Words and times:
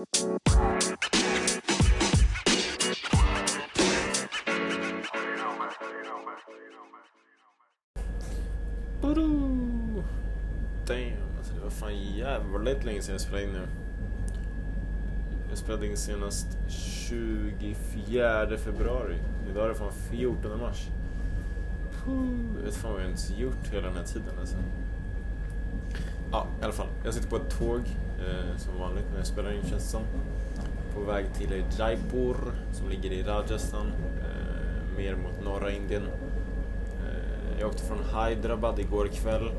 Damn, 0.00 0.08
alltså 11.38 11.54
det 11.54 11.60
var 11.62 11.70
fan 11.70 11.96
jävligt 11.96 12.84
länge 12.84 13.02
sedan 13.02 13.12
jag 13.12 13.20
spelade 13.20 13.44
in 13.44 13.52
nu. 13.52 13.68
Jag 15.48 15.58
spelade 15.58 15.86
in 15.86 15.96
senast 15.96 16.58
24 16.68 18.58
februari. 18.58 19.18
Idag 19.50 19.64
är 19.64 19.68
det 19.68 19.74
fan 19.74 19.92
14 20.10 20.60
mars. 20.60 20.88
Jag 22.56 22.64
vet 22.64 22.74
fan 22.74 22.92
vad 22.92 23.00
jag 23.00 23.06
ens 23.06 23.30
gjort 23.30 23.68
hela 23.72 23.86
den 23.86 23.96
här 23.96 24.04
tiden 24.04 24.38
alltså. 24.40 24.56
Ja, 26.32 26.46
i 26.60 26.64
alla 26.64 26.72
fall. 26.72 26.86
Jag 27.04 27.14
sitter 27.14 27.28
på 27.28 27.36
ett 27.36 27.58
tåg, 27.58 27.80
eh, 28.18 28.56
som 28.56 28.78
vanligt 28.78 29.04
när 29.10 29.18
jag 29.18 29.26
spelar 29.26 29.52
in 29.52 29.62
känns 29.62 29.82
det 29.82 29.88
som. 29.88 30.02
På 30.94 31.00
väg 31.00 31.34
till 31.34 31.64
Jaipur, 31.78 32.36
som 32.72 32.88
ligger 32.88 33.12
i 33.12 33.22
Rajasthan, 33.22 33.86
eh, 34.20 34.96
mer 34.96 35.16
mot 35.16 35.44
norra 35.44 35.70
Indien. 35.70 36.02
Eh, 36.02 37.60
jag 37.60 37.68
åkte 37.68 37.82
från 37.82 37.98
Hyderabad 37.98 38.78
igår 38.78 39.06
kväll 39.06 39.50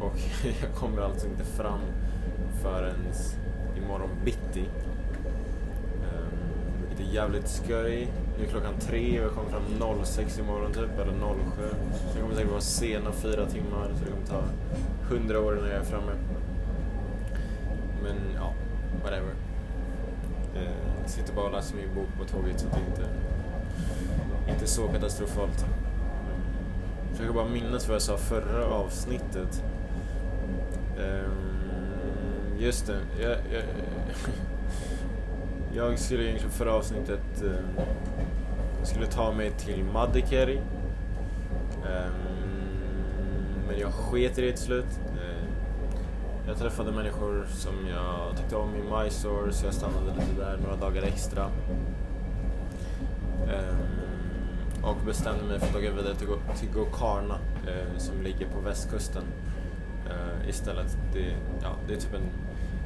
och 0.00 0.18
jag 0.62 0.74
kommer 0.74 1.02
alltså 1.02 1.26
inte 1.26 1.44
fram 1.44 1.80
förrän 2.62 3.12
imorgon 3.76 4.10
bitti. 4.24 4.64
Jävligt 7.12 7.48
skoj. 7.48 8.08
Nu 8.38 8.44
är 8.44 8.48
klockan 8.48 8.74
tre 8.80 9.20
och 9.20 9.26
jag 9.26 9.32
kommer 9.32 9.50
fram 9.50 10.04
06 10.04 10.38
imorgon 10.38 10.72
typ, 10.72 10.98
eller 10.98 11.12
07. 11.12 11.62
Jag 12.14 12.22
kommer 12.22 12.34
säkert 12.34 12.50
vara 12.50 12.60
sena 12.60 13.12
fyra 13.12 13.46
timmar, 13.46 13.90
så 13.98 14.04
det 14.04 14.10
kommer 14.10 14.26
ta 14.26 14.42
100 15.14 15.40
år 15.40 15.58
innan 15.58 15.70
jag 15.70 15.78
är 15.78 15.84
framme. 15.84 16.12
Men 18.02 18.16
ja, 18.34 18.52
whatever. 19.02 19.34
Jag 20.54 21.10
sitter 21.10 21.34
bara 21.34 21.46
och 21.46 21.52
läser 21.52 21.76
min 21.76 21.94
bok 21.94 22.08
på 22.18 22.24
tåget 22.24 22.60
så 22.60 22.66
det 22.66 22.76
är 22.76 22.86
inte, 22.86 23.08
inte 24.52 24.66
så 24.66 24.88
katastrofalt. 24.88 25.66
Jag 27.08 27.16
försöker 27.16 27.34
bara 27.34 27.48
minnas 27.48 27.88
vad 27.88 27.94
jag 27.94 28.02
sa 28.02 28.16
förra 28.16 28.66
avsnittet. 28.66 29.64
Um, 30.98 31.56
just 32.58 32.86
det. 32.86 32.98
Jag, 33.22 33.30
jag, 33.30 33.62
jag, 35.76 35.98
skulle 35.98 36.24
egentligen 36.24 36.50
förra 36.50 36.72
avsnittet 36.72 37.42
eh, 37.44 37.84
skulle 38.82 39.06
ta 39.06 39.32
mig 39.32 39.50
till 39.50 39.84
Madikeri. 39.84 40.60
Um, 41.82 42.12
men 43.68 43.78
jag 43.78 43.92
sket 43.92 44.38
i 44.38 44.42
det 44.42 44.52
till 44.52 44.64
slut. 44.64 45.00
Eh, 45.12 45.44
jag 46.46 46.56
träffade 46.56 46.92
människor 46.92 47.46
som 47.48 47.74
jag 47.88 48.36
tyckte 48.36 48.56
om 48.56 48.74
i 48.74 48.82
Mysore 48.82 49.52
så 49.52 49.66
jag 49.66 49.74
stannade 49.74 50.06
lite 50.06 50.40
där 50.40 50.58
några 50.62 50.76
dagar 50.76 51.02
extra. 51.02 51.44
Ehm, 53.42 54.82
och 54.82 54.96
bestämde 55.06 55.44
mig 55.44 55.60
för 55.60 55.66
att 55.66 55.76
åka 55.76 55.92
vidare 55.92 56.14
till, 56.14 56.26
till 56.58 56.68
Gokarna 56.74 57.34
uh, 57.34 57.98
som 57.98 58.22
ligger 58.22 58.46
på 58.46 58.60
västkusten 58.60 59.22
uh, 60.06 60.48
istället. 60.48 60.98
Det, 61.12 61.36
ja, 61.62 61.70
det 61.88 61.94
är 61.94 62.00
typ 62.00 62.14
en, 62.14 62.28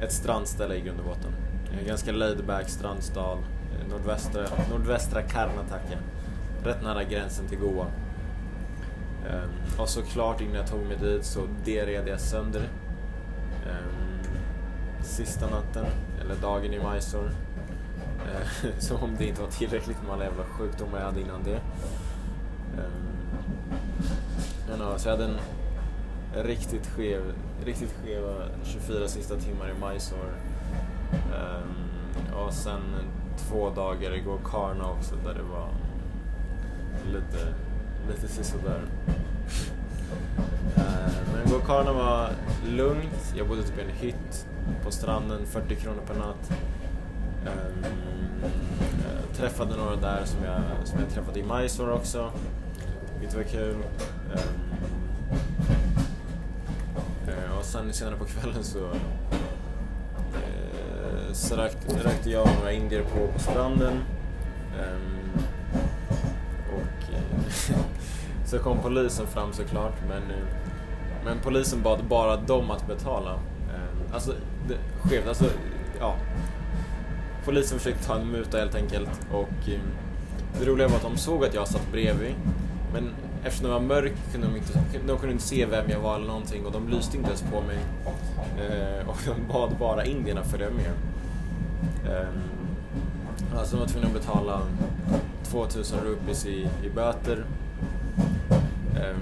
ett 0.03 0.11
strandställe 0.11 0.75
i 0.75 0.81
grund 0.81 0.99
och 0.99 1.05
botten. 1.05 1.31
Eh, 1.71 1.87
ganska 1.87 2.11
laidback 2.11 2.69
strandstad, 2.69 3.37
eh, 3.37 3.87
nordvästra, 3.89 4.43
nordvästra 4.71 5.21
Karnataka. 5.21 5.97
Rätt 6.63 6.83
nära 6.83 7.03
gränsen 7.03 7.47
till 7.47 7.57
Goa. 7.57 7.85
Um, 9.29 9.79
och 9.79 9.89
såklart 9.89 10.41
innan 10.41 10.55
jag 10.55 10.67
tog 10.67 10.79
mig 10.79 10.97
dit 10.97 11.25
så 11.25 11.39
derede 11.65 12.09
jag 12.09 12.19
sönder. 12.19 12.69
Um, 13.65 14.19
sista 15.03 15.49
natten, 15.49 15.85
eller 16.21 16.35
dagen 16.35 16.73
i 16.73 16.79
Mysore. 16.79 17.23
Uh, 17.23 18.71
som 18.79 19.03
om 19.03 19.15
det 19.17 19.25
inte 19.25 19.41
var 19.41 19.49
tillräckligt 19.49 20.03
med 20.03 20.11
alla 20.11 20.23
jävla 20.23 20.43
sjukdomar 20.43 20.99
jag 20.99 21.05
hade 21.05 21.21
innan 21.21 21.43
det. 21.43 21.61
Um, 22.77 23.11
no, 24.79 24.97
så 24.97 25.09
jag 25.09 25.17
hade 25.17 25.25
en 25.25 25.37
riktigt 26.43 26.87
skev, 26.87 27.21
riktigt 27.65 27.93
skeva 28.03 28.33
24 28.63 29.07
sista 29.07 29.35
timmar 29.35 29.69
i 29.69 29.73
Mysore. 29.73 30.31
Um, 31.11 31.70
och 32.51 32.57
sen 32.57 32.81
två 33.37 33.69
dagar 33.69 34.15
igår 34.15 34.39
Karna 34.45 34.91
också 34.91 35.15
där 35.15 35.33
det 35.33 35.43
var 35.43 35.69
lite, 37.05 37.53
lite 38.09 38.27
sisådär. 38.27 38.81
Eh, 40.75 41.13
men 41.33 41.51
Gokarna 41.51 41.93
var 41.93 42.29
lugnt. 42.67 43.33
Jag 43.37 43.47
bodde 43.47 43.63
typ 43.63 43.77
i 43.77 43.81
en 43.81 43.89
hytt 43.89 44.47
på 44.83 44.91
stranden, 44.91 45.45
40 45.45 45.75
kronor 45.75 46.01
per 46.07 46.15
natt. 46.15 46.51
Jag 47.45 49.37
träffade 49.37 49.75
några 49.75 49.95
där 49.95 50.25
som 50.25 50.43
jag, 50.43 50.87
som 50.87 50.99
jag 50.99 51.09
träffade 51.09 51.39
i 51.39 51.43
Mysore 51.43 51.93
också. 51.93 52.31
Vilket 53.19 53.35
var 53.35 53.43
kul. 53.43 53.75
Ehm, 54.33 54.71
eh, 57.27 57.57
och 57.57 57.65
sen 57.65 57.93
senare 57.93 58.15
på 58.15 58.25
kvällen 58.25 58.63
så, 58.63 58.89
så 61.33 61.55
rökte, 61.55 62.03
rökte 62.03 62.29
jag 62.29 62.41
och 62.41 62.55
några 62.57 62.71
indier 62.71 63.03
på, 63.03 63.27
på 63.33 63.39
stranden. 63.39 63.93
Um, 64.79 65.43
och 66.73 67.13
eh, 67.13 67.75
så 68.45 68.59
kom 68.59 68.77
polisen 68.81 69.27
fram 69.27 69.53
såklart 69.53 69.95
men, 70.07 70.23
eh, 70.23 70.45
men 71.25 71.39
polisen 71.43 71.81
bad 71.81 72.03
bara 72.03 72.37
dem 72.37 72.71
att 72.71 72.87
betala. 72.87 73.33
Um, 73.33 74.13
alltså, 74.13 74.33
det, 74.67 74.75
skevt, 75.09 75.27
alltså, 75.27 75.45
ja. 75.99 76.15
Polisen 77.45 77.79
försökte 77.79 78.03
ta 78.03 78.15
en 78.15 78.27
muta 78.27 78.57
helt 78.57 78.75
enkelt 78.75 79.27
och 79.31 79.67
um, 79.67 79.81
det 80.59 80.65
roliga 80.65 80.87
var 80.87 80.95
att 80.95 81.03
de 81.03 81.17
såg 81.17 81.45
att 81.45 81.53
jag 81.53 81.67
satt 81.67 81.91
bredvid 81.91 82.35
men 82.93 83.09
eftersom 83.43 83.67
det 83.67 83.73
var 83.73 83.79
mörkt 83.79 84.31
kunde 84.31 84.47
de 84.47 84.55
inte, 84.55 84.79
de 85.07 85.17
kunde 85.17 85.33
inte 85.33 85.43
se 85.43 85.65
vem 85.65 85.89
jag 85.89 85.99
var 85.99 86.15
eller 86.15 86.27
någonting 86.27 86.65
och 86.65 86.71
de 86.71 86.89
lyste 86.89 87.17
inte 87.17 87.29
ens 87.29 87.41
på 87.41 87.61
mig. 87.61 87.77
Eh, 88.57 89.09
och 89.09 89.17
de 89.25 89.53
bad 89.53 89.75
bara 89.79 90.05
indierna 90.05 90.43
följa 90.43 90.69
med. 90.69 90.91
Eh, 92.05 92.27
alltså 93.59 93.75
de 93.75 93.79
var 93.79 93.87
tvungna 93.87 94.07
att 94.07 94.13
betala 94.13 94.61
2000 95.43 95.99
rupees 95.99 96.45
i, 96.45 96.69
i 96.83 96.89
böter. 96.89 97.45
Eh, 98.95 99.17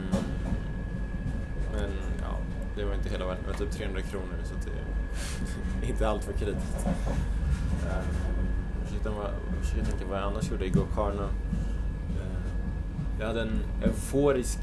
men 1.74 1.92
ja, 2.22 2.38
det 2.76 2.86
var 2.86 2.94
inte 2.94 3.10
hela 3.10 3.26
världen. 3.26 3.44
Det 3.44 3.52
var 3.52 3.58
typ 3.58 3.72
300 3.72 4.02
kronor 4.02 4.36
så 4.44 4.54
det 5.82 5.88
är 5.88 5.90
inte 5.90 6.10
allt 6.10 6.24
för 6.24 6.34
kritiskt. 6.34 6.86
Eh, 7.86 8.04
jag 9.06 9.66
försöker 9.66 9.86
tänka 9.86 10.06
vad 10.10 10.18
jag 10.18 10.26
annars 10.26 10.52
gjorde 10.52 10.66
i 10.66 10.70
Gokarna. 10.70 11.24
Ehm, 11.24 12.44
jag 13.20 13.28
hade 13.28 13.42
en 13.42 13.60
euforisk 13.84 14.60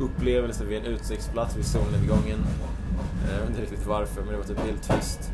upplevelse 0.00 0.64
vid 0.64 0.78
en 0.78 0.84
utsiktsplats 0.84 1.56
vid 1.56 1.66
solnedgången. 1.66 2.38
Jag 3.32 3.40
vet 3.40 3.48
inte 3.48 3.62
riktigt 3.62 3.86
varför, 3.86 4.22
men 4.22 4.30
det 4.30 4.36
var 4.36 4.44
typ 4.44 4.58
helt 4.58 4.82
tyst. 4.82 5.32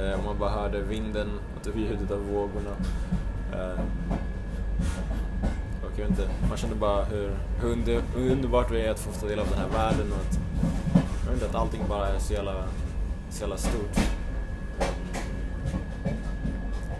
Eh, 0.00 0.18
och 0.18 0.24
man 0.24 0.38
bara 0.38 0.50
hörde 0.50 0.80
vinden 0.80 1.28
och 1.56 1.64
typ 1.64 1.76
ljudet 1.76 2.10
av 2.10 2.18
vågorna. 2.18 2.70
Eh, 3.52 3.80
och 5.84 5.90
jag 5.96 6.02
vet 6.02 6.10
inte, 6.10 6.28
man 6.48 6.58
kände 6.58 6.76
bara 6.76 7.04
hur, 7.04 7.30
hur, 7.60 7.72
under, 7.72 8.02
hur 8.16 8.30
underbart 8.30 8.70
det 8.70 8.86
är 8.86 8.90
att 8.90 9.00
få 9.00 9.20
ta 9.20 9.26
del 9.26 9.38
av 9.38 9.46
den 9.50 9.58
här 9.58 9.68
världen 9.68 10.12
och 10.12 10.18
att, 10.18 10.38
jag 11.24 11.32
vet 11.32 11.42
inte, 11.42 11.46
att 11.46 11.54
allting 11.54 11.80
bara 11.88 12.08
är 12.08 12.18
så 12.18 12.32
jävla, 12.32 12.54
så 13.30 13.40
jävla 13.40 13.56
stort. 13.56 13.98
Eh, 14.78 14.86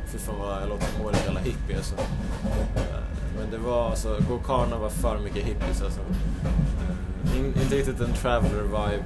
fy 0.06 0.18
fan 0.18 0.38
vad 0.38 0.62
jag 0.62 0.68
låter 0.68 0.86
som 0.86 1.08
en 1.08 1.14
jävla 1.24 1.40
hippie 1.40 1.76
alltså. 1.76 1.94
Eh, 2.76 3.02
men 3.38 3.50
det 3.50 3.58
var 3.58 3.90
alltså, 3.90 4.18
Gokarna 4.28 4.78
var 4.78 4.90
för 4.90 5.18
mycket 5.18 5.44
hippies 5.44 5.82
alltså. 5.82 6.00
Eh, 6.00 7.38
in, 7.38 7.46
inte 7.46 7.74
riktigt 7.74 8.00
en 8.00 8.12
traveler 8.12 8.62
vibe. 8.62 9.04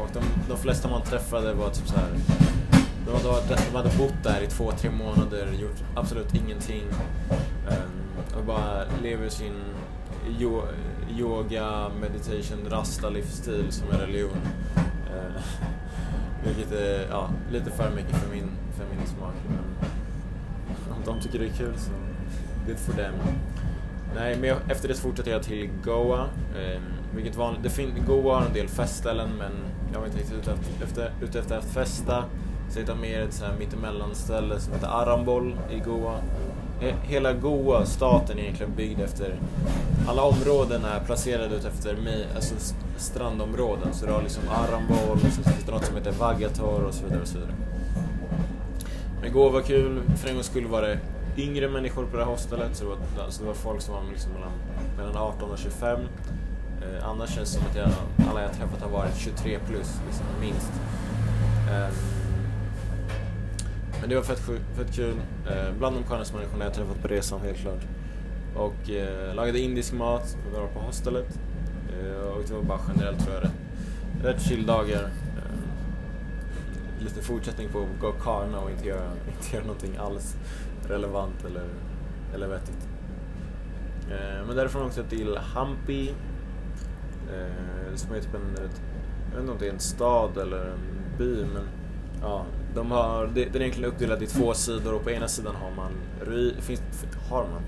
Och 0.00 0.08
de, 0.12 0.20
de 0.48 0.58
flesta 0.58 0.88
man 0.88 1.02
träffade 1.02 1.52
var 1.54 1.70
typ 1.70 1.88
så 1.88 1.94
här. 1.94 2.08
De, 3.08 3.22
de, 3.22 3.54
de 3.70 3.76
hade 3.76 3.98
bott 3.98 4.22
där 4.22 4.40
i 4.40 4.46
två, 4.46 4.72
tre 4.72 4.90
månader, 4.90 5.52
gjort 5.52 5.82
absolut 5.94 6.34
ingenting. 6.34 6.84
Um, 7.68 8.38
och 8.38 8.44
bara 8.44 8.84
lever 9.02 9.28
sin 9.28 9.54
yo, 10.38 10.62
yoga, 11.18 11.88
meditation, 12.00 12.58
rasta 12.70 13.08
livsstil 13.08 13.66
som 13.70 13.90
en 13.90 13.98
religion. 14.00 14.38
Uh, 14.76 15.42
vilket 16.44 16.72
är 16.72 17.08
ja, 17.10 17.30
lite 17.52 17.70
för 17.70 17.90
mycket 17.90 18.16
för 18.16 18.30
min, 18.30 18.50
för 18.76 18.84
min 18.96 19.06
smak. 19.06 19.34
Men 19.48 20.96
om 20.96 21.02
de 21.04 21.20
tycker 21.20 21.38
det 21.38 21.46
är 21.46 21.56
kul 21.56 21.74
så 21.76 21.90
good 22.66 22.78
for 22.78 22.92
them. 22.92 23.14
Nej, 24.14 24.36
men 24.40 24.48
jag, 24.48 24.58
efter 24.70 24.88
det 24.88 24.94
så 24.94 25.02
fortsatte 25.02 25.30
jag 25.30 25.42
till 25.42 25.70
Goa. 25.84 26.20
Eh, 26.56 26.80
vilket 27.14 27.36
vanligt, 27.36 27.62
det 27.62 27.70
fin, 27.70 28.04
Goa 28.06 28.38
har 28.38 28.46
en 28.46 28.52
del 28.52 28.68
festställen 28.68 29.30
men 29.38 29.52
jag 29.92 30.00
var 30.00 30.06
inte 30.06 30.18
riktigt 30.18 30.38
ute 30.38 30.52
efter, 30.52 30.84
efter, 30.84 31.12
ute 31.22 31.38
efter 31.38 31.58
att 31.58 31.64
festa. 31.64 32.24
Så 32.70 32.78
hittade 32.78 32.98
mer 32.98 33.20
ett 33.20 33.42
mittemellanställe 33.58 34.60
som 34.60 34.72
heter 34.72 34.86
Arambol 34.86 35.56
i 35.70 35.78
Goa. 35.78 36.14
Hela 37.02 37.32
Goa, 37.32 37.86
staten 37.86 38.38
är 38.38 38.42
egentligen 38.42 38.74
byggd 38.74 39.00
efter... 39.00 39.34
Alla 40.08 40.22
områden 40.22 40.84
är 40.84 41.00
placerade 41.00 41.54
ut 41.54 41.64
efter 41.64 41.96
alltså 42.34 42.54
strandområden. 42.96 43.94
Så 43.94 44.06
du 44.06 44.12
har 44.12 44.22
liksom 44.22 44.42
Arambol, 44.48 45.20
så 45.20 45.42
finns 45.42 45.64
det 45.66 45.72
något 45.72 45.84
som 45.84 45.96
heter 45.96 46.12
Vagator 46.12 46.84
och 46.84 46.94
så 46.94 47.04
vidare. 47.04 47.20
Och 47.20 47.28
så 47.28 47.38
vidare. 47.38 47.54
men 49.22 49.32
Goa 49.32 49.50
var 49.50 49.60
kul. 49.60 50.02
För 50.16 50.28
en 50.28 50.34
gångs 50.34 50.46
skull 50.46 50.66
var 50.66 50.82
det 50.82 50.98
yngre 51.36 51.68
människor 51.68 52.04
på 52.04 52.16
det 52.16 52.24
här 52.24 52.30
hostelet. 52.30 52.76
Så 52.76 52.84
det 52.84 52.90
var, 52.90 53.24
alltså 53.24 53.42
det 53.42 53.46
var 53.46 53.54
folk 53.54 53.82
som 53.82 53.94
var 53.94 54.02
liksom 54.12 54.32
mellan, 54.32 54.52
mellan 54.96 55.16
18 55.16 55.50
och 55.50 55.58
25. 55.58 56.00
Eh, 56.00 57.08
annars 57.08 57.34
känns 57.34 57.54
det 57.54 57.58
som 57.58 57.68
att 57.70 57.76
jag, 57.76 57.90
alla 58.30 58.42
jag 58.42 58.52
träffat 58.52 58.82
har 58.82 58.90
varit 58.90 59.16
23 59.16 59.58
plus, 59.58 60.00
liksom, 60.06 60.26
minst. 60.40 60.72
Eh, 61.70 62.17
men 64.00 64.08
det 64.08 64.16
var 64.16 64.22
fett, 64.22 64.40
fett 64.76 64.94
kul. 64.94 65.16
Eh, 65.50 65.78
bland 65.78 65.96
de 65.96 66.04
skönaste 66.04 66.36
människorna 66.36 66.64
jag 66.64 66.74
träffat 66.74 67.02
på 67.02 67.08
resan, 67.08 67.40
helt 67.40 67.58
klart. 67.58 67.86
Och 68.56 68.90
eh, 68.90 69.34
lagade 69.34 69.58
indisk 69.58 69.92
mat, 69.92 70.36
vi 70.46 70.58
var 70.60 70.66
på 70.66 70.80
hostelet. 70.80 71.40
Eh, 71.88 72.28
och 72.28 72.42
det 72.48 72.54
var 72.54 72.62
bara 72.62 72.80
generellt 72.88 73.24
tror 73.24 73.34
jag 73.34 73.44
rätt, 73.44 73.52
rätt 74.22 74.42
chill 74.42 74.66
dagar. 74.66 75.02
Eh, 75.36 77.04
lite 77.04 77.22
fortsättning 77.22 77.68
på 77.68 77.78
att 77.78 78.00
gå 78.00 78.12
karna 78.12 78.58
och 78.58 78.70
inte 78.70 78.88
göra, 78.88 79.10
inte 79.36 79.56
göra 79.56 79.64
någonting 79.64 79.96
alls 79.96 80.36
relevant 80.88 81.44
eller, 81.44 81.68
eller 82.34 82.48
vettigt. 82.48 82.88
Eh, 84.10 84.46
men 84.46 84.56
därifrån 84.56 84.86
åkte 84.86 85.00
jag 85.00 85.10
till 85.10 85.36
Hampi. 85.36 86.14
Eh, 87.32 87.94
som 87.94 88.14
är 88.14 88.20
typ 88.20 88.34
en, 88.34 88.64
ett, 88.64 88.82
jag 89.24 89.30
vet 89.30 89.40
inte 89.40 89.52
om 89.52 89.58
det 89.58 89.66
är 89.66 89.72
en 89.72 89.80
stad 89.80 90.38
eller 90.38 90.66
en 90.66 91.18
by 91.18 91.44
men 91.44 91.68
ja, 92.22 92.44
de 92.74 92.90
har, 92.90 93.26
det, 93.34 93.44
den 93.44 93.54
är 93.54 93.60
egentligen 93.60 93.90
uppdelad 93.90 94.22
i 94.22 94.26
två 94.26 94.54
sidor 94.54 94.94
och 94.94 95.04
på 95.04 95.10
ena 95.10 95.28
sidan 95.28 95.54
har 95.56 95.70
man, 95.70 95.92
finns, 96.60 96.80
har 97.30 97.42
man, 97.42 97.62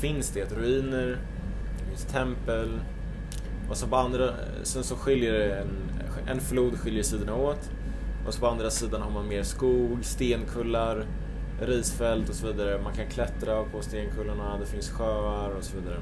finns 0.00 0.30
det 0.30 0.52
ruiner, 0.52 1.18
det 1.78 1.84
finns 1.88 2.04
tempel 2.04 2.80
och 3.70 3.76
så 3.76 3.86
på 3.86 3.96
andra, 3.96 4.30
sen 4.62 4.84
så 4.84 4.96
skiljer 4.96 5.34
en, 5.34 5.68
en 6.26 6.40
flod 6.40 6.78
skiljer 6.78 7.02
sidorna 7.02 7.34
åt 7.34 7.70
och 8.26 8.34
så 8.34 8.40
på 8.40 8.46
andra 8.46 8.70
sidan 8.70 9.02
har 9.02 9.10
man 9.10 9.28
mer 9.28 9.42
skog, 9.42 10.04
stenkullar, 10.04 11.04
risfält 11.60 12.28
och 12.28 12.34
så 12.34 12.46
vidare. 12.46 12.80
Man 12.82 12.94
kan 12.94 13.06
klättra 13.06 13.64
på 13.64 13.82
stenkullarna, 13.82 14.58
det 14.58 14.66
finns 14.66 14.90
sjöar 14.90 15.50
och 15.50 15.64
så 15.64 15.76
vidare. 15.76 15.98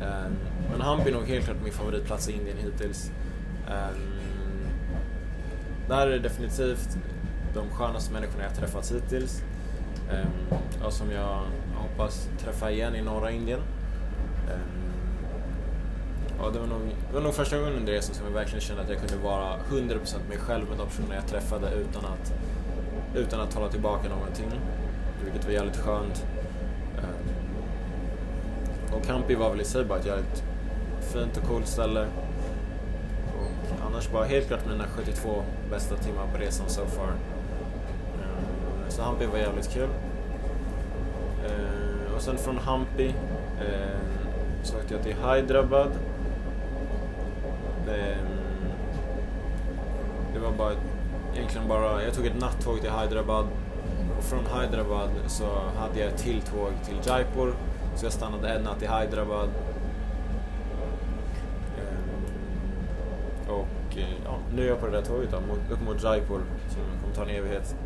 Ehm, 0.00 0.32
men 0.70 0.80
Hampi 0.80 1.10
är 1.10 1.14
nog 1.14 1.24
helt 1.24 1.44
klart 1.44 1.56
min 1.64 1.72
favoritplats 1.72 2.28
i 2.28 2.32
Indien 2.32 2.56
hittills. 2.56 3.10
Ehm, 3.68 4.17
det 5.88 5.94
där 5.94 6.06
är 6.06 6.18
definitivt 6.18 6.98
de 7.54 7.70
skönaste 7.70 8.12
människorna 8.12 8.44
jag 8.44 8.54
träffat 8.54 8.92
hittills. 8.92 9.42
Ehm, 10.10 10.58
och 10.84 10.92
som 10.92 11.10
jag 11.10 11.42
hoppas 11.74 12.28
träffa 12.38 12.70
igen 12.70 12.96
i 12.96 13.02
norra 13.02 13.30
Indien. 13.30 13.60
Um, 14.48 14.88
och 16.40 16.52
det, 16.52 16.58
var 16.58 16.66
nog, 16.66 16.80
det 17.08 17.14
var 17.14 17.20
nog 17.20 17.34
första 17.34 17.58
gången 17.58 17.74
under 17.74 17.92
resan 17.92 18.14
som 18.14 18.26
jag 18.26 18.32
verkligen 18.32 18.60
kände 18.60 18.82
att 18.82 18.88
jag 18.88 18.98
kunde 18.98 19.16
vara 19.24 19.56
100% 19.70 20.28
mig 20.28 20.38
själv 20.38 20.68
med 20.68 20.78
de 20.78 20.86
personer 20.86 21.14
jag 21.14 21.26
träffade 21.26 21.70
utan 21.74 22.04
att, 22.04 22.32
utan 23.14 23.40
att 23.40 23.50
tala 23.50 23.68
tillbaka 23.68 24.08
någonting. 24.08 24.46
Vilket 25.24 25.44
var 25.44 25.52
jävligt 25.52 25.76
skönt. 25.76 26.26
Ehm, 26.98 27.34
och 28.96 29.04
Campi 29.04 29.34
var 29.34 29.50
väl 29.50 29.60
i 29.60 29.64
sig 29.64 29.84
bara 29.84 29.98
ett 29.98 30.06
jävligt 30.06 30.42
fint 31.00 31.36
och 31.36 31.44
coolt 31.44 31.66
ställe. 31.66 32.06
Annars 33.98 34.10
bara 34.12 34.24
helt 34.24 34.46
klart 34.46 34.66
mina 34.66 34.84
72 34.84 35.42
bästa 35.70 35.96
timmar 35.96 36.26
på 36.32 36.38
resan 36.38 36.68
so 36.68 36.86
far. 36.86 37.06
Uh, 37.06 37.12
så 38.88 39.02
Hampi 39.02 39.26
var 39.26 39.38
jävligt 39.38 39.70
kul. 39.70 39.88
Uh, 41.44 42.14
och 42.16 42.22
sen 42.22 42.38
från 42.38 42.58
Hampi 42.58 43.14
eh, 43.60 43.98
så 44.62 44.76
åkte 44.76 44.94
jag 44.94 45.02
till 45.02 45.14
Hyderabad. 45.14 45.90
Ehm, 47.88 48.26
det, 50.34 50.38
var 50.38 50.52
bara 50.52 50.72
egentligen 51.34 51.68
bara, 51.68 52.02
jag 52.02 52.14
tog 52.14 52.26
ett 52.26 52.40
nattåg 52.40 52.80
till 52.80 52.90
Hyderabad 52.90 53.46
och 54.18 54.24
från 54.24 54.46
Hyderabad 54.60 55.10
så 55.26 55.44
hade 55.78 56.00
jag 56.00 56.08
ett 56.08 56.18
till 56.18 56.42
tåg 56.42 56.70
till 56.84 56.96
Jaipur 57.06 57.54
så 57.96 58.06
jag 58.06 58.12
stannade 58.12 58.48
en 58.48 58.62
natt 58.62 58.82
i 58.82 58.86
Hyderabad. 58.86 59.48
Ehm, 61.78 63.50
och 63.54 63.66
ja, 64.24 64.38
nu 64.54 64.62
är 64.62 64.68
jag 64.68 64.80
på 64.80 64.86
det 64.86 64.92
där 64.92 65.02
tåget 65.02 65.30
då, 65.30 65.36
upp 65.74 65.80
mot 65.80 66.02
Jaipur 66.02 66.40
som 66.68 66.82
kommer 67.02 67.14
ta 67.14 67.22
en 67.22 67.30
evighet. 67.30 67.76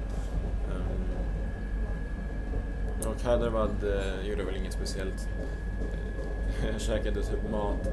Um, 0.71 1.07
och 3.11 3.21
Hyderabad 3.23 3.85
uh, 3.85 4.29
gjorde 4.29 4.45
väl 4.45 4.57
inget 4.57 4.73
speciellt. 4.73 5.29
Eh, 5.81 6.67
jag 6.73 6.81
käkade 6.81 7.23
typ 7.23 7.51
mat. 7.51 7.89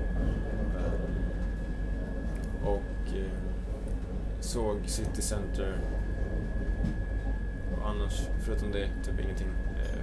Um, 0.76 1.16
och 2.68 3.16
eh, 3.16 3.32
såg 4.40 4.78
City 4.86 5.22
Center. 5.22 5.74
Och 7.78 7.90
annars, 7.90 8.28
förutom 8.40 8.72
det, 8.72 8.88
typ 9.04 9.20
ingenting. 9.20 9.48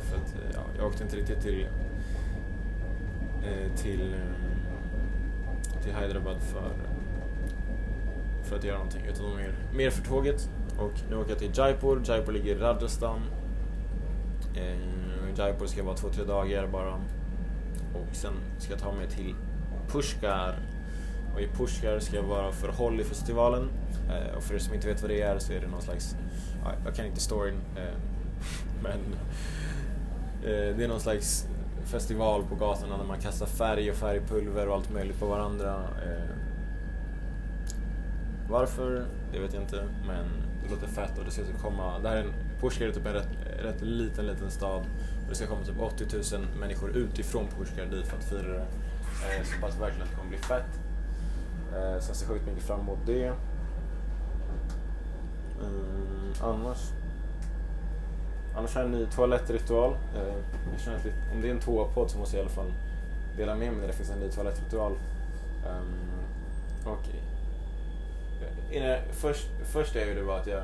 För 0.00 0.16
att 0.16 0.34
ja, 0.54 0.60
jag 0.78 0.86
åkte 0.86 1.02
inte 1.02 1.16
riktigt 1.16 1.40
till 1.40 1.66
till, 3.76 4.14
ehm, 4.14 5.82
till 5.82 5.94
Hyderabad 5.94 6.36
för, 6.40 6.70
för 8.46 8.56
att 8.56 8.64
göra 8.64 8.76
någonting 8.76 9.02
utan 9.06 9.36
mer, 9.36 9.54
mer 9.74 9.90
för 9.90 10.04
tåget. 10.04 10.50
Och 10.78 10.92
nu 11.10 11.16
åker 11.16 11.30
jag 11.30 11.38
till 11.38 11.50
Jaipur. 11.54 12.02
Jaipur 12.04 12.32
ligger 12.32 12.56
i 12.56 12.58
Rajasthan. 12.58 13.20
Eh, 14.56 15.38
Jaipur 15.38 15.66
ska 15.66 15.82
vara 15.82 15.96
två, 15.96 16.08
tre 16.08 16.24
dagar 16.24 16.66
bara. 16.66 16.94
Och 17.94 18.16
sen 18.16 18.32
ska 18.58 18.72
jag 18.72 18.80
ta 18.80 18.92
mig 18.92 19.08
till 19.08 19.34
Pushkar. 19.88 20.58
Och 21.34 21.40
i 21.40 21.48
Pushkar 21.48 21.98
ska 21.98 22.16
jag 22.16 22.22
vara 22.22 22.52
för 22.52 22.68
Holi-festivalen. 22.68 23.68
Eh, 24.08 24.36
och 24.36 24.42
för 24.42 24.54
er 24.54 24.58
som 24.58 24.74
inte 24.74 24.88
vet 24.88 25.02
vad 25.02 25.10
det 25.10 25.22
är 25.22 25.38
så 25.38 25.52
är 25.52 25.60
det 25.60 25.66
någon 25.66 25.82
slags, 25.82 26.16
ja, 26.64 26.72
jag 26.84 26.94
kan 26.94 27.06
inte 27.06 27.20
storyn, 27.20 27.60
eh, 27.76 27.98
men 28.82 29.00
eh, 30.42 30.76
det 30.76 30.84
är 30.84 30.88
någon 30.88 31.00
slags 31.00 31.48
festival 31.84 32.44
på 32.48 32.54
gatorna 32.54 32.98
där 32.98 33.04
man 33.04 33.20
kastar 33.20 33.46
färg 33.46 33.90
och 33.90 33.96
färgpulver 33.96 34.68
och 34.68 34.74
allt 34.74 34.92
möjligt 34.92 35.18
på 35.18 35.26
varandra. 35.26 35.74
Eh, 36.04 36.45
varför? 38.48 39.06
Det 39.32 39.38
vet 39.38 39.54
jag 39.54 39.62
inte, 39.62 39.82
men 40.06 40.24
det 40.62 40.70
låter 40.70 40.86
fett 40.86 41.18
och 41.18 41.24
det 41.24 41.30
ska 41.30 41.42
typ 41.42 41.62
komma... 41.62 41.98
Det 41.98 42.08
här 42.08 42.16
är 42.16 42.22
en, 42.22 42.32
Pushkar 42.60 42.86
är 42.86 42.92
typ 42.92 43.06
en 43.06 43.12
rätt, 43.12 43.28
rätt 43.62 43.82
liten, 43.82 44.26
liten 44.26 44.50
stad 44.50 44.80
och 45.22 45.28
det 45.28 45.34
ska 45.34 45.46
komma 45.46 45.64
typ 45.64 45.80
80 45.80 46.36
000 46.36 46.46
människor 46.60 46.90
utifrån 46.90 47.46
Pushkar 47.58 47.86
dit 47.86 48.06
för 48.06 48.16
att 48.16 48.24
fira 48.24 48.48
det. 48.48 48.66
Eh, 49.26 49.44
så 49.44 49.60
pass 49.60 49.80
verkligen 49.80 50.02
att 50.02 50.10
det 50.10 50.16
kommer 50.16 50.30
bli 50.30 50.38
fett. 50.38 50.80
Eh, 51.72 52.00
så 52.00 52.10
jag 52.10 52.16
ser 52.16 52.26
sjukt 52.26 52.46
mycket 52.46 52.62
fram 52.62 52.80
emot 52.80 52.98
det. 53.06 53.32
Mm, 55.62 56.32
annars 56.42 56.78
Annars 58.56 58.74
har 58.74 58.82
jag 58.82 58.92
en 58.92 58.98
ny 58.98 59.06
toalettritual. 59.06 59.92
Eh, 59.92 60.34
jag 60.72 60.80
känner 60.80 60.96
att 60.96 61.06
om 61.34 61.42
det 61.42 61.48
är 61.48 61.52
en 61.52 61.60
toapodd 61.60 62.10
så 62.10 62.18
måste 62.18 62.36
jag 62.36 62.42
i 62.42 62.46
alla 62.46 62.54
fall 62.54 62.72
dela 63.36 63.54
med 63.54 63.72
mig 63.72 63.80
när 63.80 63.86
det 63.86 63.92
finns 63.92 64.10
en 64.10 64.18
ny 64.18 64.28
toalettritual. 64.28 64.92
Ehm, 65.66 65.76
um, 66.86 66.92
okay 66.92 67.20
innan, 68.76 68.98
först, 69.12 69.48
först 69.64 69.94
jag 69.94 70.16
det 70.16 70.22
var 70.22 70.38
att 70.38 70.46
jag, 70.46 70.62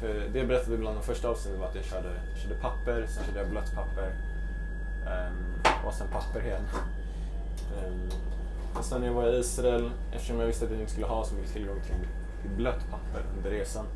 för 0.00 0.08
det 0.32 0.38
jag 0.38 0.48
berättade 0.48 0.76
bland 0.76 0.96
de 0.96 1.02
första 1.02 1.28
avsnitten 1.28 1.60
var 1.60 1.68
att 1.68 1.74
jag 1.74 1.84
körde, 1.84 2.08
körde 2.36 2.54
papper, 2.54 3.06
sen 3.08 3.24
körde 3.24 3.38
jag 3.38 3.50
blött 3.50 3.74
papper 3.74 4.06
um, 4.06 5.12
ehm, 5.12 5.86
och 5.86 5.94
sen 5.94 6.08
papper 6.08 6.46
igen. 6.46 6.62
Um, 7.86 8.10
och 8.78 8.84
sen 8.84 9.00
när 9.00 9.06
jag 9.06 9.14
var 9.14 9.32
i 9.32 9.38
Israel, 9.38 9.90
eftersom 10.12 10.40
jag 10.40 10.46
visste 10.46 10.64
att 10.64 10.70
jag 10.70 10.80
inte 10.80 10.92
skulle 10.92 11.06
ha 11.06 11.24
så 11.24 11.34
mycket 11.34 11.52
tillgång 11.52 11.80
till, 11.80 12.08
till 12.42 12.50
blött 12.50 12.90
papper 12.90 13.22
under 13.36 13.50
resan, 13.50 13.86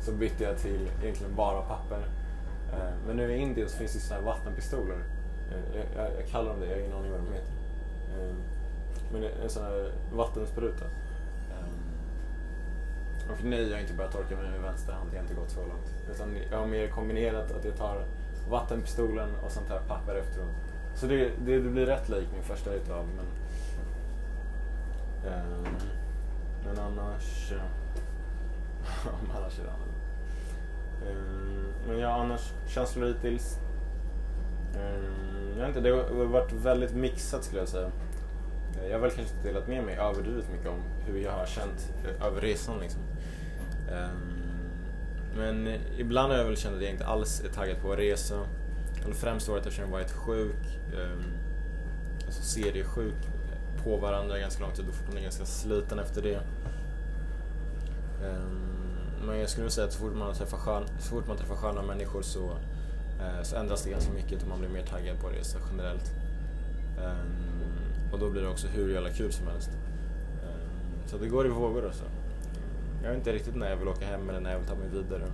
så 0.00 0.12
bytte 0.12 0.44
jag 0.44 0.58
till 0.58 0.88
egentligen 1.02 1.34
bara 1.34 1.62
papper. 1.62 1.98
Uh, 1.98 2.92
men 3.06 3.16
nu 3.16 3.32
i 3.32 3.36
Indien 3.36 3.68
så 3.68 3.76
finns 3.76 3.92
det 3.92 4.00
sådana 4.00 4.20
här 4.20 4.32
vattenpistoler. 4.32 4.96
Uh, 4.96 5.80
jag, 5.96 6.06
jag, 6.18 6.28
kallar 6.28 6.50
dem 6.50 6.60
det, 6.60 6.66
jag 6.66 6.74
har 6.74 6.80
ingen 6.80 6.96
aning 6.96 7.10
vad 7.10 7.20
de 7.20 7.32
heter. 7.32 7.52
Uh, 8.18 8.34
men 9.12 9.20
det 9.20 9.28
är 9.28 9.42
en 9.42 9.50
sån 9.50 9.62
här 9.62 9.92
vattenspruta. 10.12 10.84
Och 13.30 13.44
nej, 13.44 13.68
jag 13.68 13.76
har 13.76 13.80
inte 13.80 13.94
börjat 13.94 14.12
torka 14.12 14.36
mig 14.36 14.50
med 14.50 14.60
vänster 14.60 14.92
hand, 14.92 15.10
det 15.10 15.16
har 15.16 15.22
inte 15.22 15.34
gått 15.34 15.50
så 15.50 15.60
långt. 15.60 15.94
Utan 16.10 16.36
jag 16.50 16.58
har 16.58 16.66
mer 16.66 16.88
kombinerat 16.88 17.52
att 17.52 17.64
jag 17.64 17.76
tar 17.76 18.04
vattenpistolen 18.50 19.28
och 19.44 19.50
sen 19.50 19.64
tar 19.64 19.74
jag 19.74 19.88
papper 19.88 20.14
efteråt. 20.14 20.54
Så 20.94 21.06
det, 21.06 21.30
det, 21.44 21.60
det 21.60 21.70
blir 21.70 21.86
rätt 21.86 22.08
lik 22.08 22.28
min 22.32 22.42
första 22.42 22.70
ritual. 22.70 23.04
Men, 23.16 23.26
eh, 25.32 25.70
men 26.66 26.78
annars... 26.78 27.52
annars 29.36 29.58
är 29.58 29.64
det 29.64 29.70
annorlunda. 29.70 30.04
Eh, 31.06 31.88
men 31.88 31.98
ja, 31.98 32.08
annars 32.08 32.52
känslor 32.66 33.06
hittills. 33.06 33.58
Eh, 34.74 35.58
jag 35.58 35.66
vet 35.66 35.68
inte, 35.68 35.80
det 35.80 35.90
har 35.90 36.24
varit 36.24 36.52
väldigt 36.52 36.94
mixat 36.94 37.44
skulle 37.44 37.60
jag 37.60 37.68
säga. 37.68 37.90
Eh, 38.76 38.86
jag 38.86 38.94
har 38.94 39.00
väl 39.00 39.10
kanske 39.10 39.34
inte 39.34 39.48
delat 39.48 39.68
med 39.68 39.84
mig 39.84 39.96
överdrivet 39.96 40.50
mycket 40.52 40.68
om 40.68 40.82
hur 41.06 41.18
jag 41.20 41.32
har 41.32 41.46
känt 41.46 41.92
eh, 42.04 42.26
över 42.26 42.40
resan 42.40 42.78
liksom. 42.80 43.00
Ehm, 43.90 44.44
men 45.36 45.68
ibland 45.98 46.32
har 46.32 46.38
jag 46.38 46.44
väl 46.46 46.56
känt 46.56 46.76
att 46.76 46.82
jag 46.82 46.90
inte 46.90 47.06
alls 47.06 47.44
är 47.44 47.48
taggad 47.48 47.80
på 47.82 47.92
att 47.92 47.98
resa. 47.98 48.34
Under 49.04 49.16
främst 49.16 49.48
året 49.48 49.66
eftersom 49.66 49.84
jag 49.84 49.92
varit 49.92 50.12
sjuk. 50.12 50.80
Ehm, 50.94 51.24
alltså 52.26 52.42
seriesjuk 52.42 53.14
på 53.84 53.96
varandra 53.96 54.38
ganska 54.38 54.62
lång 54.62 54.72
tid 54.72 54.88
och 54.88 54.94
fortfarande 54.94 55.22
ganska 55.22 55.44
sliten 55.44 55.98
efter 55.98 56.22
det. 56.22 56.40
Ehm, 58.24 58.74
men 59.26 59.38
jag 59.38 59.48
skulle 59.48 59.70
säga 59.70 59.86
att 59.86 59.92
så 59.92 59.98
fort 59.98 60.14
man 60.14 60.34
träffar, 60.34 60.58
skön, 60.58 60.84
så 60.98 61.08
fort 61.08 61.28
man 61.28 61.36
träffar 61.36 61.56
sköna 61.56 61.82
människor 61.82 62.22
så, 62.22 62.50
eh, 63.20 63.42
så 63.42 63.56
ändras 63.56 63.82
det 63.82 63.90
ganska 63.90 64.12
mycket 64.12 64.42
och 64.42 64.48
man 64.48 64.58
blir 64.58 64.68
mer 64.68 64.82
taggad 64.86 65.20
på 65.20 65.26
att 65.26 65.34
resa 65.34 65.58
generellt. 65.70 66.12
Och 68.12 68.18
då 68.18 68.30
blir 68.30 68.42
det 68.42 68.48
också 68.48 68.66
hur 68.66 68.94
jävla 68.94 69.10
kul 69.10 69.32
som 69.32 69.46
helst. 69.46 69.70
Ehm, 70.42 71.06
så 71.06 71.18
det 71.18 71.28
går 71.28 71.46
i 71.46 71.48
vågor 71.48 71.86
alltså. 71.86 72.04
Jag 73.02 73.08
vet 73.08 73.18
inte 73.18 73.32
riktigt 73.32 73.56
när 73.56 73.70
jag 73.70 73.76
vill 73.76 73.88
åka 73.88 74.06
hem 74.06 74.28
eller 74.28 74.40
när 74.40 74.50
jag 74.50 74.58
vill 74.58 74.68
ta 74.68 74.74
mig 74.74 74.88
vidare. 74.88 75.24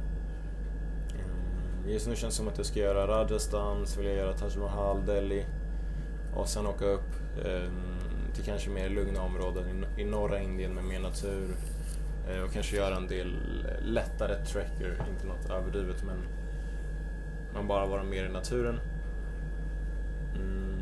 Ehm, 1.10 1.90
just 1.90 2.08
nu 2.08 2.16
känns 2.16 2.34
det 2.34 2.38
som 2.38 2.48
att 2.48 2.56
jag 2.56 2.66
ska 2.66 2.80
göra 2.80 3.06
Rajasthan, 3.06 3.86
så 3.86 4.00
vill 4.00 4.08
jag 4.08 4.16
göra 4.16 4.32
Taj 4.32 4.58
Mahal, 4.58 5.06
Delhi 5.06 5.44
och 6.34 6.48
sen 6.48 6.66
åka 6.66 6.84
upp 6.84 7.10
ehm, 7.44 8.00
till 8.34 8.44
kanske 8.44 8.70
mer 8.70 8.88
lugna 8.88 9.22
områden 9.22 9.84
i, 9.96 10.04
norra 10.04 10.40
Indien 10.40 10.74
med 10.74 10.84
mer 10.84 11.00
natur 11.00 11.56
eh, 12.28 12.42
och 12.42 12.52
kanske 12.52 12.76
göra 12.76 12.96
en 12.96 13.06
del 13.06 13.36
eh, 13.68 13.84
lättare 13.84 14.44
trekker, 14.44 15.06
inte 15.10 15.26
något 15.26 15.50
överdrivet 15.50 16.04
men 16.04 16.16
man 17.54 17.68
bara 17.68 17.86
vara 17.86 18.02
mer 18.02 18.24
i 18.24 18.28
naturen. 18.28 18.80
Mm. 20.34 20.80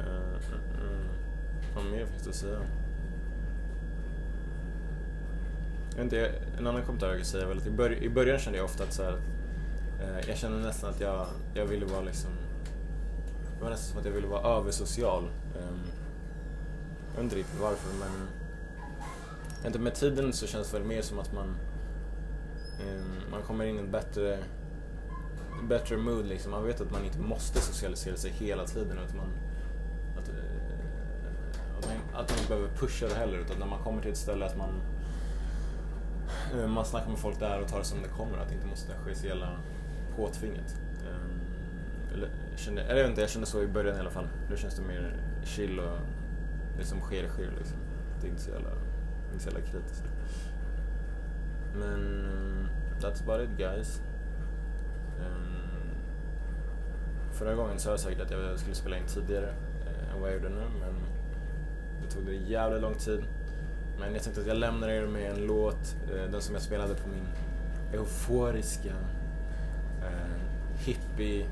Uh, 0.00 0.06
uh, 0.06 0.84
uh. 0.84 1.06
Vad 1.74 1.84
mer 1.98 2.06
finns 2.06 2.22
det 2.22 2.30
att 2.30 2.36
säga? 2.36 2.60
Inte, 6.00 6.32
en 6.58 6.66
annan 6.66 6.82
kommentar 6.82 7.08
jag 7.08 7.16
kan 7.16 7.24
säga 7.24 7.44
är 7.44 7.48
väl 7.48 7.58
att 7.58 7.66
i, 7.66 7.70
bör 7.70 8.02
i 8.02 8.08
början 8.08 8.38
kände 8.38 8.58
jag 8.58 8.64
ofta 8.64 8.84
att 8.84 8.92
så 8.92 9.02
här, 9.02 9.18
eh, 10.00 10.28
jag 10.28 10.36
kände 10.36 10.58
nästan 10.58 10.90
att 10.90 11.00
jag, 11.00 11.26
jag 11.54 11.66
ville 11.66 11.86
vara 11.86 12.00
liksom 12.00 12.30
det 13.58 13.64
var 13.64 13.70
nästan 13.70 13.90
som 13.90 13.98
att 13.98 14.04
jag 14.04 14.12
ville 14.12 14.26
vara 14.26 14.56
översocial. 14.56 15.22
Um, 15.24 15.80
jag 17.06 17.14
vet 17.14 17.22
inte 17.22 17.36
riktigt 17.36 17.60
varför 17.60 17.90
men 17.98 18.28
inte 19.66 19.78
med 19.78 19.94
tiden 19.94 20.32
så 20.32 20.46
känns 20.46 20.70
det 20.70 20.78
väl 20.78 20.86
mer 20.86 21.02
som 21.02 21.18
att 21.18 21.32
man 21.32 21.56
um, 22.94 23.30
man 23.30 23.42
kommer 23.42 23.64
in 23.64 23.76
i 23.76 23.78
en 23.78 23.90
bättre 23.90 24.38
bättre 25.68 25.96
mood 25.96 26.26
liksom. 26.26 26.50
Man 26.50 26.64
vet 26.64 26.80
att 26.80 26.90
man 26.90 27.04
inte 27.04 27.18
måste 27.18 27.60
socialisera 27.60 28.16
sig 28.16 28.30
hela 28.30 28.66
tiden 28.66 28.98
utan 28.98 29.16
man 29.16 29.47
att, 32.18 32.30
man, 32.30 32.38
inte 32.38 32.48
behöver 32.48 32.68
pusha 32.68 33.08
det 33.08 33.14
heller 33.14 33.38
utan 33.38 33.58
när 33.58 33.66
man 33.66 33.78
kommer 33.78 34.02
till 34.02 34.10
ett 34.10 34.16
ställe 34.16 34.46
att 34.46 34.56
man 34.56 34.80
eh, 36.54 36.66
man 36.66 36.84
snackar 36.84 37.10
med 37.10 37.18
folk 37.18 37.38
där 37.38 37.60
och 37.60 37.68
tar 37.68 37.78
det 37.78 37.84
som 37.84 38.02
det 38.02 38.08
kommer. 38.08 38.38
Att 38.38 38.48
det 38.48 38.54
inte 38.54 38.66
måste 38.66 38.92
ske 39.04 39.14
så 39.14 39.26
jävla 39.26 39.58
påtvingat. 40.16 40.76
Eh, 41.06 42.14
eller, 42.14 42.28
kände, 42.56 42.82
eller 42.82 42.96
jag 42.96 43.02
vet 43.02 43.10
inte, 43.10 43.20
jag 43.20 43.30
kände 43.30 43.46
så 43.46 43.62
i 43.62 43.66
början 43.66 43.96
i 43.96 44.00
alla 44.00 44.10
fall. 44.10 44.28
Nu 44.50 44.56
känns 44.56 44.76
det 44.76 44.82
mer 44.82 45.20
chill 45.44 45.80
och 45.80 45.98
det 46.78 46.84
som 46.84 47.00
sker 47.00 47.28
sker 47.28 47.52
liksom. 47.58 47.78
Det 48.20 48.26
är 48.26 48.30
inte 48.30 48.42
så 48.42 48.50
jävla 48.50 48.70
inte 49.32 49.44
så 49.44 49.50
jävla 49.50 49.66
kritiskt. 49.66 50.04
Men 51.74 52.24
eh, 52.24 53.00
that's 53.00 53.22
about 53.22 53.40
it 53.40 53.58
guys. 53.58 54.02
Um, 55.20 55.90
förra 57.32 57.54
gången 57.54 57.78
sa 57.78 57.90
jag 57.90 58.00
säkert 58.00 58.20
att 58.20 58.30
jag 58.30 58.58
skulle 58.58 58.74
spela 58.74 58.96
in 58.96 59.06
tidigare 59.06 59.54
än 60.12 60.20
vad 60.20 60.30
jag 60.30 60.36
gjorde 60.36 60.48
nu 60.48 60.64
men 60.80 60.97
det 62.08 62.14
tog 62.14 62.26
det 62.26 62.34
jävligt 62.34 62.82
lång 62.82 62.94
tid. 62.94 63.24
Men 63.98 64.14
jag 64.14 64.22
tänkte 64.22 64.40
att 64.40 64.46
jag 64.46 64.56
lämnar 64.56 64.88
er 64.88 65.06
med 65.06 65.30
en 65.30 65.46
låt, 65.46 65.96
eh, 66.12 66.30
den 66.30 66.42
som 66.42 66.54
jag 66.54 66.62
spelade 66.62 66.94
på 66.94 67.08
min 67.08 67.26
euforiska 67.92 68.92
eh, 70.02 70.38
hippie 70.78 71.46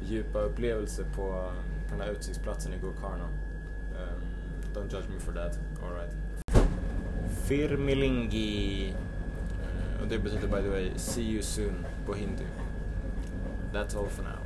djupa 0.00 0.38
upplevelse 0.38 1.04
på, 1.04 1.52
på 1.88 1.90
den 1.90 2.00
här 2.00 2.08
utsiktsplatsen 2.08 2.72
i 2.72 2.78
Gokarno. 2.78 3.24
Um, 3.24 3.30
ehm, 3.96 4.22
don't 4.74 4.92
judge 4.92 5.08
me 5.14 5.20
for 5.20 5.32
that, 5.32 5.58
alright. 5.82 6.14
Firmilingi. 7.44 8.88
Eh, 8.90 10.02
och 10.02 10.08
det 10.08 10.18
betyder 10.18 10.48
by 10.48 10.62
the 10.62 10.68
way, 10.68 10.90
see 10.96 11.22
you 11.22 11.42
soon 11.42 11.86
på 12.06 12.14
hindi. 12.14 12.44
That's 13.72 13.98
all 13.98 14.08
for 14.08 14.22
now. 14.22 14.39